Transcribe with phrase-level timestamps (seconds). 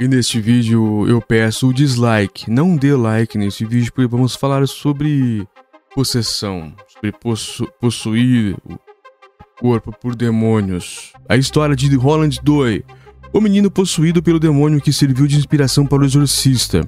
[0.00, 4.66] E neste vídeo eu peço o dislike, não dê like nesse vídeo, porque vamos falar
[4.66, 5.46] sobre
[5.94, 8.78] possessão, sobre possu possuir o
[9.60, 11.12] corpo por demônios.
[11.28, 12.82] A história de Roland Doe,
[13.30, 16.80] o menino possuído pelo demônio que serviu de inspiração para o exorcista.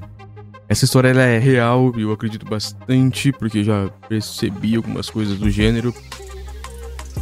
[0.67, 5.51] Essa história ela é real e eu acredito bastante, porque já percebi algumas coisas do
[5.51, 5.95] gênero.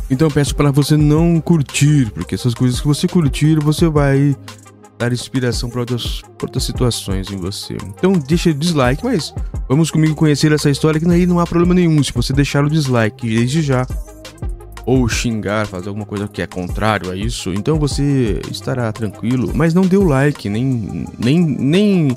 [0.09, 4.36] Então peço para você não curtir, porque essas coisas que você curtir, você vai
[5.01, 7.75] dar inspiração para outras, outras situações em você.
[7.96, 9.35] Então deixa o dislike, mas
[9.67, 12.68] vamos comigo conhecer essa história que aí não há problema nenhum se você deixar o
[12.68, 13.86] dislike desde já
[14.85, 19.73] ou xingar, fazer alguma coisa que é contrário a isso, então você estará tranquilo, mas
[19.73, 22.17] não dê o like, nem nem nem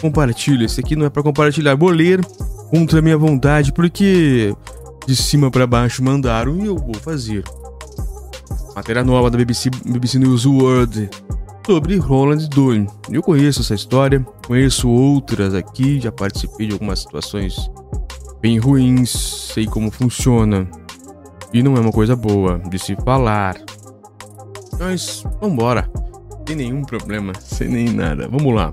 [0.00, 0.64] compartilha.
[0.64, 2.24] Esse aqui não é para compartilhar, vou ler
[2.68, 4.52] contra a minha vontade porque
[5.06, 7.44] de cima para baixo mandaram e eu vou fazer.
[8.74, 11.08] Matéria nova da BBC, BBC News World
[11.66, 12.86] sobre Roland Doyle.
[13.10, 17.70] Eu conheço essa história, conheço outras aqui, já participei de algumas situações
[18.40, 20.68] bem ruins, sei como funciona.
[21.52, 23.56] E não é uma coisa boa de se falar.
[24.78, 25.90] Mas vambora.
[26.46, 28.28] Sem nenhum problema, sem nem nada.
[28.28, 28.70] Vamos lá.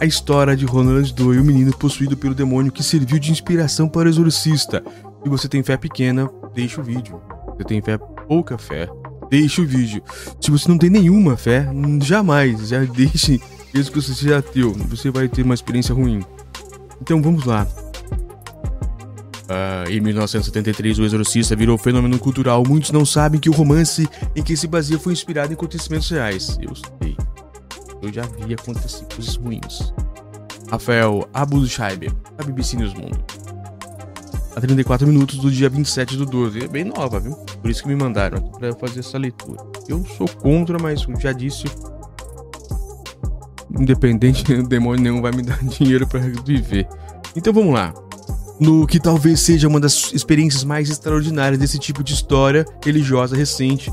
[0.00, 4.06] A história de Roland Doyle, o menino possuído pelo demônio que serviu de inspiração para
[4.06, 4.82] o exorcista.
[5.22, 7.20] Se você tem fé pequena, deixa o vídeo.
[7.50, 8.88] Se você tem fé pouca fé,
[9.30, 10.02] deixe o vídeo.
[10.40, 11.66] Se você não tem nenhuma fé,
[12.02, 13.40] jamais, já deixe,
[13.72, 16.20] mesmo que você seja ateu, você vai ter uma experiência ruim.
[17.00, 17.66] Então vamos lá.
[19.44, 22.62] Uh, em 1973, O Exorcista virou fenômeno cultural.
[22.66, 24.06] Muitos não sabem que o romance
[24.36, 26.58] em que se baseia foi inspirado em acontecimentos reais.
[26.60, 27.16] Eu sei.
[28.02, 29.94] Eu já vi acontecer coisas ruins.
[30.70, 33.18] Rafael Abu Shaibe, da BBC News Mundo
[34.58, 36.64] a 34 minutos do dia 27 do 12.
[36.64, 37.32] É bem nova, viu?
[37.32, 39.64] Por isso que me mandaram para fazer essa leitura.
[39.88, 41.64] Eu sou contra, mas já disse,
[43.78, 46.88] independente, o demônio nenhum vai me dar dinheiro para viver.
[47.36, 47.94] Então vamos lá.
[48.58, 53.92] No que talvez seja uma das experiências mais extraordinárias desse tipo de história religiosa recente,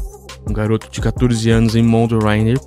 [0.50, 2.60] um garoto de 14 anos em Mount Rainier,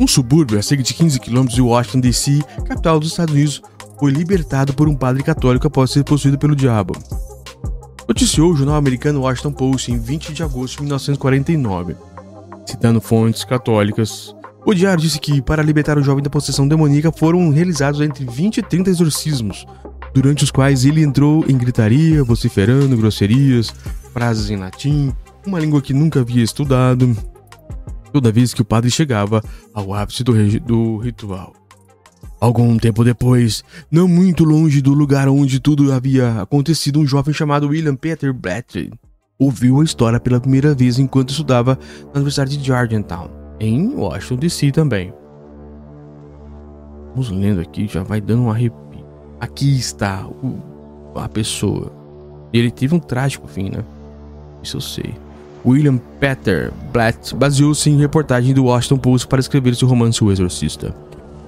[0.00, 3.62] um subúrbio a cerca de 15 km de Washington DC, capital dos Estados Unidos,
[3.98, 6.94] foi libertado por um padre católico após ser possuído pelo diabo.
[8.08, 11.96] Noticiou o jornal americano Washington Post em 20 de agosto de 1949.
[12.64, 14.34] Citando fontes católicas,
[14.64, 18.58] o diário disse que, para libertar o jovem da possessão demoníaca, foram realizados entre 20
[18.58, 19.66] e 30 exorcismos,
[20.12, 23.72] durante os quais ele entrou em gritaria, vociferando grosserias,
[24.12, 25.12] frases em latim,
[25.46, 27.16] uma língua que nunca havia estudado,
[28.12, 29.42] toda vez que o padre chegava
[29.72, 31.65] ao ápice do, do ritual.
[32.40, 37.68] Algum tempo depois, não muito longe do lugar onde tudo havia acontecido, um jovem chamado
[37.68, 38.90] William Peter Blatty
[39.38, 43.28] ouviu a história pela primeira vez enquanto estudava na Universidade de Georgetown,
[43.60, 45.12] em Washington DC também.
[47.10, 48.76] Vamos lendo aqui, já vai dando um arrepio.
[49.40, 50.58] Aqui está o,
[51.14, 51.92] a pessoa.
[52.52, 53.84] Ele teve um trágico fim, né?
[54.62, 55.14] Isso eu sei.
[55.64, 60.94] William Peter Blatt baseou-se em reportagem do Washington Post para escrever seu romance O Exorcista.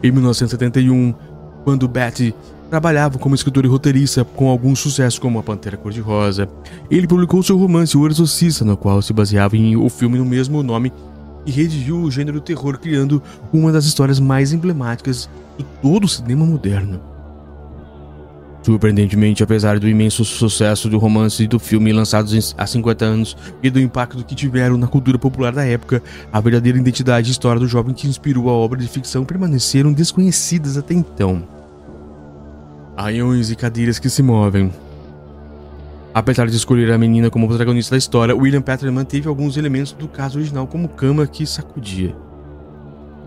[0.02, 1.14] Em 1971,
[1.64, 2.34] quando Betty
[2.70, 6.48] trabalhava como escritor e roteirista com algum sucesso como A Pantera Cor-de-Rosa,
[6.90, 10.62] ele publicou seu romance O Exorcista, no qual se baseava em o filme no mesmo
[10.62, 10.92] nome
[11.44, 13.22] e redigiu o gênero terror criando
[13.52, 17.00] uma das histórias mais emblemáticas de todo o cinema moderno.
[18.68, 23.70] Surpreendentemente, apesar do imenso sucesso do romance e do filme lançados há 50 anos e
[23.70, 27.66] do impacto que tiveram na cultura popular da época, a verdadeira identidade e história do
[27.66, 31.42] jovem que inspirou a obra de ficção permaneceram desconhecidas até então.
[32.94, 34.70] Arranhões e cadeiras que se movem.
[36.12, 40.06] Apesar de escolher a menina como protagonista da história, William Peter manteve alguns elementos do
[40.06, 42.14] caso original, como cama que sacudia.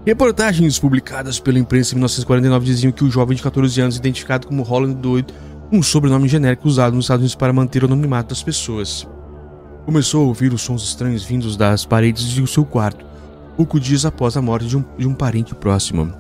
[0.03, 4.63] Reportagens publicadas pela imprensa em 1949 diziam que o jovem de 14 anos, identificado como
[4.63, 5.31] Holland Doyd,
[5.71, 9.07] um sobrenome genérico usado nos Estados Unidos para manter o anonimato das pessoas,
[9.85, 13.05] começou a ouvir os sons estranhos vindos das paredes de seu quarto,
[13.55, 16.11] poucos dias após a morte de um, de um parente próximo.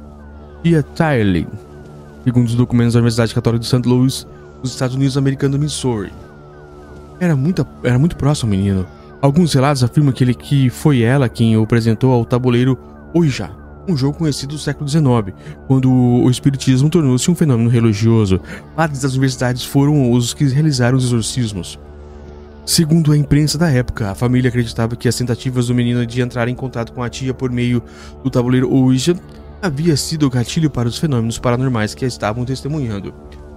[0.61, 1.47] Tia Tyler,
[2.23, 3.89] segundo os documentos da Universidade Católica de St.
[3.89, 4.27] Louis,
[4.61, 6.13] nos Estados Unidos americanos Missouri.
[7.19, 8.85] Era muito, era muito próximo ao menino.
[9.19, 12.77] Alguns relatos afirmam que, ele, que foi ela quem o apresentou ao tabuleiro
[13.13, 15.35] Ouija, um jogo conhecido do século XIX,
[15.67, 18.39] quando o espiritismo tornou-se um fenômeno religioso.
[18.75, 21.79] Padres das universidades foram os que realizaram os exorcismos.
[22.65, 26.47] Segundo a imprensa da época, a família acreditava que as tentativas do menino de entrar
[26.47, 27.81] em contato com a tia por meio
[28.23, 29.15] do tabuleiro Ouija
[29.61, 33.13] havia sido o gatilho para os fenômenos paranormais que a estavam testemunhando.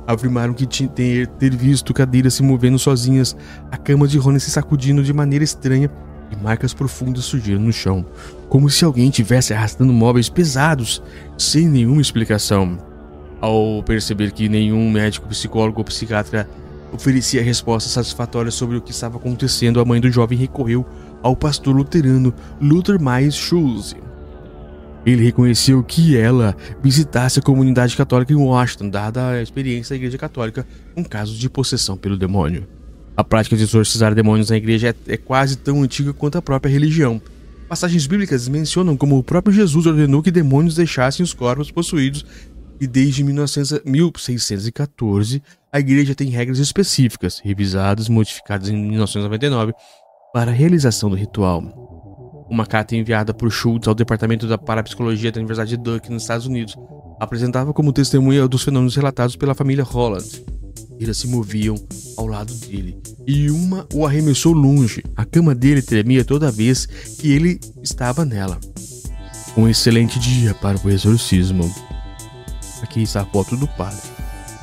[0.06, 3.36] Afirmaram que ter, ter visto cadeiras se movendo sozinhas,
[3.70, 5.90] a cama de Rony se sacudindo de maneira estranha
[6.34, 8.04] e marcas profundas surgiram no chão,
[8.48, 11.02] como se alguém tivesse arrastando móveis pesados
[11.38, 12.78] sem nenhuma explicação.
[13.40, 16.48] Ao perceber que nenhum médico, psicólogo ou psiquiatra
[16.92, 20.86] oferecia respostas satisfatórias sobre o que estava acontecendo, a mãe do jovem recorreu
[21.22, 23.96] ao pastor luterano Luther Mais Schulze.
[25.04, 30.16] Ele reconheceu que ela visitasse a comunidade católica em Washington, dada a experiência da Igreja
[30.16, 32.66] Católica com casos de possessão pelo demônio.
[33.16, 36.70] A prática de exorcizar demônios na igreja é, é quase tão antiga quanto a própria
[36.70, 37.20] religião.
[37.68, 42.24] Passagens bíblicas mencionam como o próprio Jesus ordenou que demônios deixassem os corpos possuídos
[42.80, 49.72] e desde 1900, 1614 a igreja tem regras específicas, revisadas e modificadas em 1999,
[50.32, 52.46] para a realização do ritual.
[52.50, 56.46] Uma carta enviada por Schultz ao Departamento da Parapsicologia da Universidade de Duke, nos Estados
[56.46, 56.76] Unidos,
[57.18, 60.44] apresentava como testemunha dos fenômenos relatados pela família Holland.
[60.98, 61.74] Eles se moviam
[62.16, 62.96] ao lado dele
[63.26, 65.02] e uma o arremessou longe.
[65.16, 68.58] A cama dele tremia toda vez que ele estava nela.
[69.56, 71.72] Um excelente dia para o exorcismo.
[72.82, 74.02] Aqui está a foto do padre.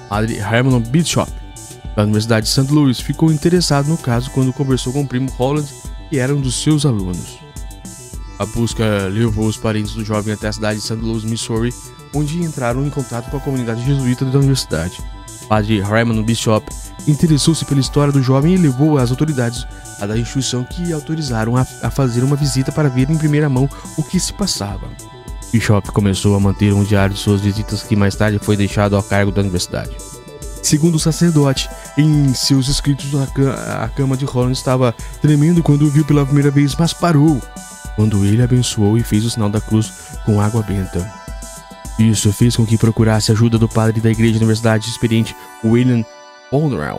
[0.07, 1.31] Padre Herman Bishop,
[1.95, 2.71] da Universidade de St.
[2.71, 5.68] Louis, ficou interessado no caso quando conversou com o primo Holland,
[6.09, 7.39] que era um dos seus alunos.
[8.38, 10.95] A busca levou os parentes do jovem até a cidade de St.
[10.95, 11.74] Louis, Missouri,
[12.13, 15.02] onde entraram em contato com a comunidade jesuíta da universidade.
[15.48, 16.66] Padre Raymond Bishop
[17.08, 19.66] interessou-se pela história do jovem e levou as autoridades
[20.00, 23.69] a da instituição que autorizaram a, a fazer uma visita para ver em primeira mão
[23.98, 24.88] o que se passava.
[25.52, 29.04] Bishop começou a manter um diário de suas visitas que mais tarde foi deixado ao
[29.04, 29.92] cargo da universidade.
[30.64, 36.06] Segundo o sacerdote, em seus escritos a cama de Holland estava tremendo quando o viu
[36.06, 37.42] pela primeira vez, mas parou
[37.96, 39.92] quando ele abençoou e fez o sinal da cruz
[40.25, 41.20] com água benta.
[42.01, 46.03] Isso fez com que procurasse ajuda do padre da igreja da universidade experiente William
[46.51, 46.95] Bonner.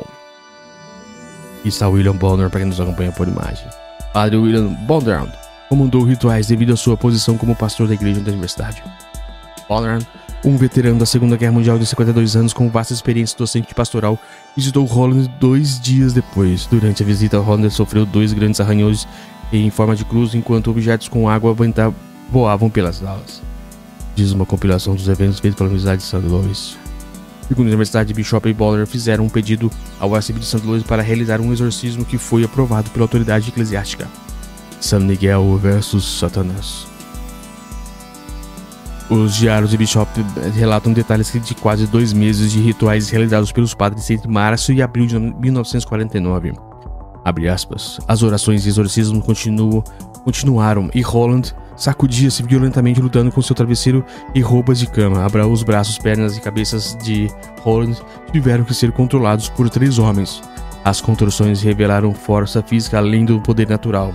[1.64, 3.66] Está William Bonner para quem nos acompanha por imagem.
[4.12, 5.26] Padre William Bonner
[5.68, 8.80] comandou rituais devido à sua posição como pastor da igreja da universidade.
[9.68, 10.06] Bonner,
[10.44, 14.16] um veterano da Segunda Guerra Mundial de 52 anos com vasta experiência docente pastoral,
[14.56, 16.64] visitou Holland dois dias depois.
[16.66, 19.08] Durante a visita, Holland sofreu dois grandes arranhões
[19.52, 21.56] em forma de cruz enquanto objetos com água
[22.30, 23.42] voavam pelas salas.
[24.14, 26.18] Diz uma compilação dos eventos feitos pela Universidade de St.
[26.18, 26.76] Louis.
[27.48, 30.66] Segundo a Universidade, Bishop e Boller fizeram um pedido ao arcebispo de St.
[30.66, 34.08] Louis para realizar um exorcismo que foi aprovado pela autoridade eclesiástica.
[34.80, 36.86] San Miguel versus Satanás.
[39.10, 40.10] Os diários de Bishop
[40.54, 45.06] relatam detalhes de quase dois meses de rituais realizados pelos padres entre março e abril
[45.06, 46.54] de 1949.
[47.24, 48.00] Abre aspas.
[48.08, 54.04] As orações de exorcismo continuaram e Holland sacudia-se violentamente lutando com seu travesseiro
[54.34, 55.26] e roupas de cama.
[55.46, 57.28] Os braços, pernas e cabeças de
[57.60, 60.42] Holland tiveram que ser controlados por três homens.
[60.84, 64.12] As contorções revelaram força física além do poder natural.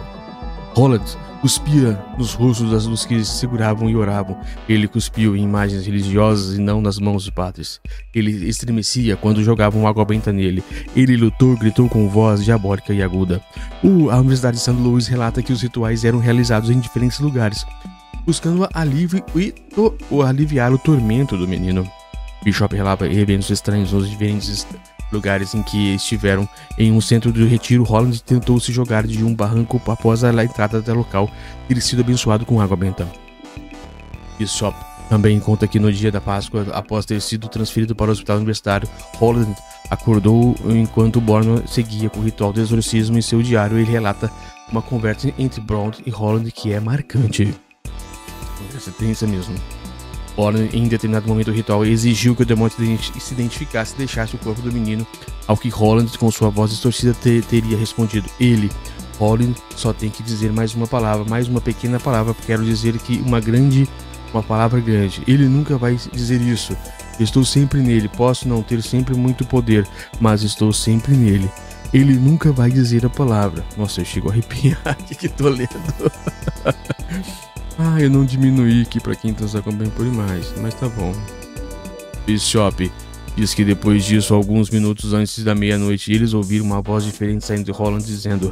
[0.77, 4.37] Holland cuspia nos rostos dos que seguravam e oravam.
[4.69, 7.81] Ele cuspiu em imagens religiosas e não nas mãos dos padres.
[8.13, 10.63] Ele estremecia quando jogavam água benta nele.
[10.95, 13.41] Ele lutou, gritou com voz diabólica e aguda.
[13.83, 14.71] O, a Universidade de St.
[14.73, 17.65] Louis relata que os rituais eram realizados em diferentes lugares,
[18.23, 19.55] buscando alívio e
[20.23, 21.89] aliviar o tormento do menino.
[22.43, 24.67] Bishop relata eventos estranhos nos diferentes
[25.11, 29.33] lugares em que estiveram em um centro de retiro, Holland tentou se jogar de um
[29.33, 31.29] barranco após a entrada do local
[31.67, 33.07] ter sido abençoado com água benta.
[34.37, 34.77] Bishop
[35.09, 38.89] também conta que no dia da Páscoa, após ter sido transferido para o hospital universitário,
[39.15, 39.55] Holland
[39.89, 43.17] acordou enquanto Borno seguia com o ritual do exorcismo.
[43.17, 44.29] Em seu diário, ele relata
[44.69, 47.53] uma conversa entre Brown e Holland que é marcante.
[48.57, 49.55] Conversa tensa mesmo.
[50.37, 52.71] Warren, em determinado momento do ritual, exigiu que o demônio
[53.19, 55.05] se identificasse e deixasse o corpo do menino,
[55.47, 58.69] ao que Holland, com sua voz distorcida, te teria respondido: Ele,
[59.17, 63.17] Holland, só tem que dizer mais uma palavra, mais uma pequena palavra, quero dizer que
[63.25, 63.89] uma grande,
[64.31, 65.23] uma palavra grande.
[65.27, 66.77] Ele nunca vai dizer isso.
[67.19, 69.87] Estou sempre nele, posso não ter sempre muito poder,
[70.19, 71.49] mas estou sempre nele.
[71.91, 73.65] Ele nunca vai dizer a palavra.
[73.75, 75.71] Nossa, eu chego a arrepiar aqui que tô lendo.
[77.79, 81.13] Ah, eu não diminuí aqui para quem nos acompanha por mais, mas tá bom.
[82.25, 82.91] Bishop
[83.35, 87.65] diz que depois disso, alguns minutos antes da meia-noite, eles ouviram uma voz diferente saindo
[87.65, 88.51] de Roland dizendo: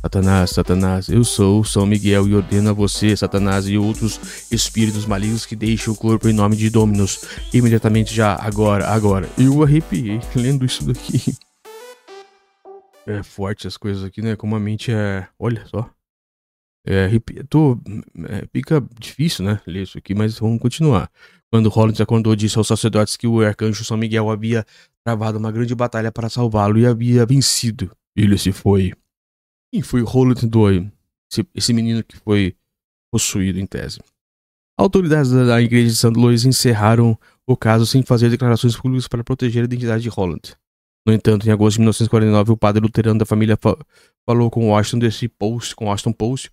[0.00, 4.18] Satanás, Satanás, eu sou São Miguel e ordeno a você, Satanás, e outros
[4.50, 7.20] espíritos malignos que deixem o corpo em nome de Dominus.
[7.52, 9.28] Imediatamente já, agora, agora.
[9.36, 11.36] Eu arrepiei lendo isso daqui.
[13.06, 14.34] É forte as coisas aqui, né?
[14.34, 15.28] Como a mente é.
[15.38, 15.90] Olha só.
[16.84, 17.08] É,
[17.48, 17.78] tô,
[18.28, 21.10] é, fica difícil, né, ler isso aqui, mas vamos continuar.
[21.50, 24.64] Quando Rollins acordou, disse aos sacerdotes que o arcanjo São Miguel havia
[25.04, 27.90] travado uma grande batalha para salvá-lo e havia vencido.
[28.16, 28.92] Ele se foi.
[29.72, 30.90] Quem foi Roland Doyle?
[31.32, 32.54] esse, esse menino que foi
[33.10, 34.00] possuído em tese.
[34.78, 36.08] Autoridades da igreja de St.
[36.08, 40.56] Louis encerraram o caso sem fazer declarações públicas para proteger a identidade de Holland.
[41.06, 43.76] No entanto, em agosto de 1949, o padre luterano da família fa
[44.24, 46.50] falou com Washington DC Post, com Washington Post,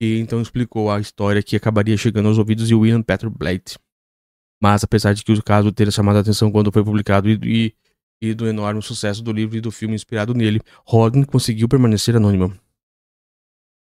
[0.00, 3.78] e então explicou a história que acabaria chegando aos ouvidos de William Peter Blight.
[4.62, 7.74] Mas apesar de que o caso ter chamado a atenção quando foi publicado e, e,
[8.30, 12.52] e do enorme sucesso do livro e do filme inspirado nele, Holland conseguiu permanecer anônimo.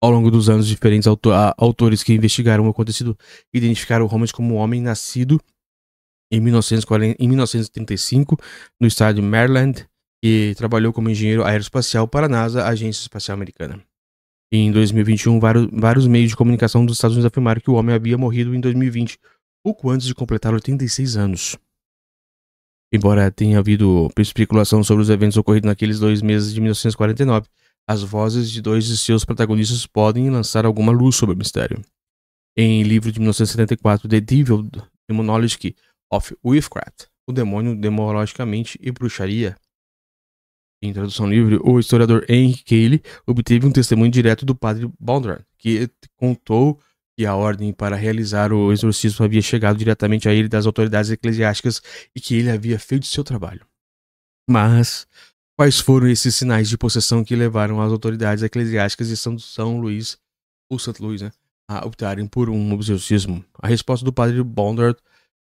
[0.02, 1.08] Ao longo dos anos, diferentes
[1.58, 3.18] autores que investigaram o acontecido
[3.54, 5.40] identificaram Holmes como um homem nascido
[6.30, 8.38] em, 1940, em 1935
[8.80, 9.88] no estado de Maryland
[10.22, 13.82] e trabalhou como engenheiro aeroespacial para a NASA, a Agência Espacial Americana.
[14.56, 18.16] Em 2021, vários, vários meios de comunicação dos Estados Unidos afirmaram que o homem havia
[18.20, 19.18] morrido em 2020,
[19.64, 21.58] pouco antes de completar 86 anos.
[22.94, 27.48] Embora tenha havido especulação sobre os eventos ocorridos naqueles dois meses de 1949,
[27.88, 31.82] as vozes de dois de seus protagonistas podem lançar alguma luz sobre o mistério.
[32.56, 34.70] Em livro de 1974, The Devil
[35.10, 35.76] Demonology
[36.12, 39.56] of Witchcraft, o demônio demologicamente e bruxaria,
[40.88, 45.90] em tradução livre, o historiador Henry Cayley obteve um testemunho direto do padre Baldwin, que
[46.18, 46.80] contou
[47.16, 51.82] que a ordem para realizar o exorcismo havia chegado diretamente a ele das autoridades eclesiásticas
[52.16, 53.66] e que ele havia feito seu trabalho.
[54.50, 55.08] Mas
[55.56, 60.18] quais foram esses sinais de possessão que levaram as autoridades eclesiásticas de São, São Luís,
[60.70, 61.32] ou Santo Luís, né,
[61.70, 63.46] a optarem por um exorcismo?
[63.62, 65.00] A resposta do padre Bondard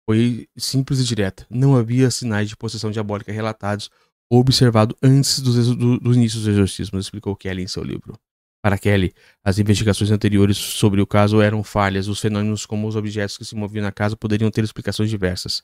[0.09, 1.45] foi simples e direta.
[1.51, 3.91] Não havia sinais de possessão diabólica relatados
[4.31, 8.19] observado antes do, do, do início dos exorcismos, explicou Kelly em seu livro.
[8.63, 12.09] Para Kelly, as investigações anteriores sobre o caso eram falhas.
[12.09, 15.63] Os fenômenos, como os objetos que se moviam na casa, poderiam ter explicações diversas.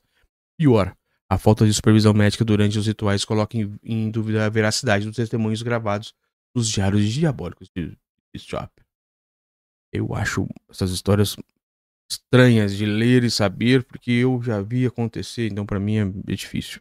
[0.57, 0.97] Pior,
[1.29, 5.17] a falta de supervisão médica durante os rituais coloca em, em dúvida a veracidade dos
[5.17, 6.15] testemunhos gravados
[6.55, 7.99] nos diários diabólicos de
[8.35, 8.71] Strap.
[9.93, 11.37] Eu acho essas histórias
[12.11, 16.81] estranhas de ler e saber, porque eu já vi acontecer, então para mim é difícil.